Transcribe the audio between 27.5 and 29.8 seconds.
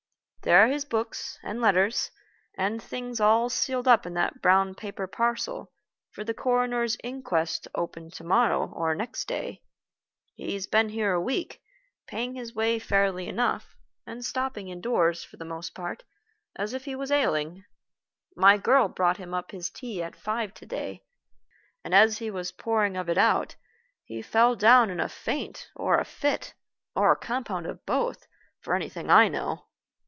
of both, for anything I know.